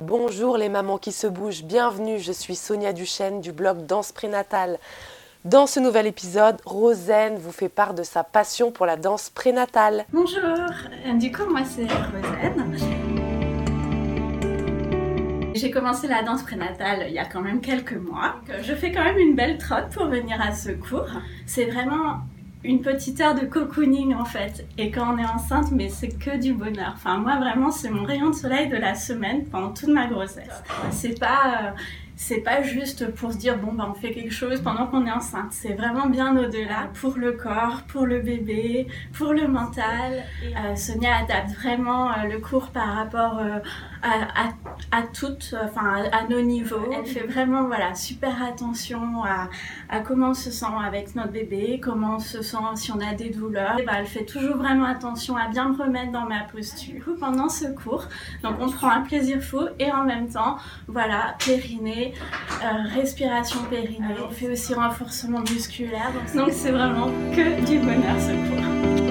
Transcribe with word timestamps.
Bonjour 0.00 0.56
les 0.56 0.70
mamans 0.70 0.96
qui 0.96 1.12
se 1.12 1.26
bougent, 1.26 1.62
bienvenue, 1.62 2.18
je 2.18 2.32
suis 2.32 2.56
Sonia 2.56 2.94
Duchesne 2.94 3.42
du 3.42 3.52
blog 3.52 3.84
Danse 3.84 4.12
prénatale. 4.12 4.78
Dans 5.44 5.66
ce 5.66 5.78
nouvel 5.78 6.06
épisode, 6.06 6.56
Rosaine 6.64 7.36
vous 7.36 7.52
fait 7.52 7.68
part 7.68 7.92
de 7.92 8.02
sa 8.02 8.24
passion 8.24 8.72
pour 8.72 8.86
la 8.86 8.96
danse 8.96 9.28
prénatale. 9.28 10.06
Bonjour, 10.10 10.40
du 11.18 11.30
coup 11.30 11.44
moi 11.50 11.60
c'est 11.66 11.82
Rosaine. 11.82 12.78
J'ai 15.54 15.70
commencé 15.70 16.08
la 16.08 16.22
danse 16.22 16.44
prénatale 16.44 17.04
il 17.08 17.12
y 17.12 17.18
a 17.18 17.26
quand 17.26 17.42
même 17.42 17.60
quelques 17.60 17.92
mois. 17.92 18.36
Je 18.62 18.74
fais 18.74 18.92
quand 18.92 19.04
même 19.04 19.18
une 19.18 19.36
belle 19.36 19.58
trotte 19.58 19.90
pour 19.90 20.06
venir 20.06 20.40
à 20.40 20.54
ce 20.54 20.70
cours. 20.70 21.10
C'est 21.44 21.66
vraiment 21.66 22.20
une 22.62 22.82
petite 22.82 23.20
heure 23.20 23.34
de 23.34 23.46
cocooning 23.46 24.14
en 24.14 24.24
fait. 24.24 24.66
Et 24.76 24.90
quand 24.90 25.14
on 25.14 25.18
est 25.18 25.26
enceinte, 25.26 25.70
mais 25.72 25.88
c'est 25.88 26.18
que 26.18 26.38
du 26.38 26.52
bonheur. 26.52 26.92
Enfin, 26.94 27.18
moi 27.18 27.36
vraiment, 27.36 27.70
c'est 27.70 27.90
mon 27.90 28.04
rayon 28.04 28.30
de 28.30 28.34
soleil 28.34 28.68
de 28.68 28.76
la 28.76 28.94
semaine 28.94 29.44
pendant 29.46 29.70
toute 29.70 29.88
ma 29.88 30.06
grossesse. 30.06 30.62
C'est 30.90 31.18
pas, 31.18 31.62
euh, 31.62 31.70
c'est 32.16 32.40
pas 32.40 32.62
juste 32.62 33.10
pour 33.14 33.32
se 33.32 33.38
dire 33.38 33.56
bon 33.56 33.72
bah 33.72 33.86
on 33.90 33.94
fait 33.94 34.12
quelque 34.12 34.32
chose 34.32 34.60
pendant 34.60 34.86
qu'on 34.86 35.06
est 35.06 35.12
enceinte. 35.12 35.52
C'est 35.52 35.72
vraiment 35.72 36.06
bien 36.06 36.36
au-delà 36.36 36.90
pour 37.00 37.16
le 37.16 37.32
corps, 37.32 37.82
pour 37.88 38.04
le 38.04 38.20
bébé, 38.20 38.86
pour 39.14 39.32
le 39.32 39.48
mental. 39.48 40.22
Euh, 40.44 40.76
Sonia 40.76 41.16
adapte 41.16 41.52
vraiment 41.52 42.10
euh, 42.10 42.24
le 42.30 42.38
cours 42.40 42.68
par 42.68 42.94
rapport 42.94 43.40
à, 44.02 44.46
à, 44.46 44.98
à, 44.98 45.02
toutes, 45.02 45.54
enfin 45.62 46.04
à, 46.12 46.26
nos 46.28 46.40
niveaux. 46.40 46.90
Elle 46.92 47.06
fait 47.06 47.26
vraiment 47.26 47.64
voilà 47.64 47.94
super 47.94 48.42
attention 48.42 49.24
à, 49.24 49.48
à, 49.88 50.00
comment 50.00 50.30
on 50.30 50.34
se 50.34 50.50
sent 50.50 50.66
avec 50.84 51.14
notre 51.14 51.32
bébé, 51.32 51.80
comment 51.82 52.16
on 52.16 52.18
se 52.18 52.42
sent 52.42 52.56
si 52.76 52.92
on 52.92 53.00
a 53.00 53.14
des 53.14 53.30
douleurs. 53.30 53.78
Et 53.78 53.84
bah, 53.84 53.92
elle 53.98 54.06
fait 54.06 54.24
toujours 54.24 54.56
vraiment 54.56 54.86
attention 54.86 55.36
à 55.36 55.48
bien 55.48 55.70
me 55.70 55.76
remettre 55.76 56.12
dans 56.12 56.26
ma 56.26 56.40
posture. 56.40 57.04
Pendant 57.18 57.48
ce 57.48 57.66
cours, 57.66 58.04
donc 58.42 58.56
on 58.60 58.70
prend 58.70 58.90
un 58.90 59.00
plaisir 59.00 59.42
fou 59.42 59.60
et 59.78 59.90
en 59.92 60.04
même 60.04 60.28
temps 60.28 60.56
voilà 60.86 61.36
périnée 61.44 62.14
euh, 62.62 62.94
respiration 62.94 63.60
périnée. 63.70 64.14
on 64.26 64.30
fait 64.30 64.50
aussi 64.50 64.74
renforcement 64.74 65.40
musculaire. 65.40 66.12
Donc 66.34 66.50
c'est 66.52 66.70
vraiment 66.70 67.08
que 67.34 67.64
du 67.66 67.78
bonheur 67.78 68.20
ce 68.20 69.09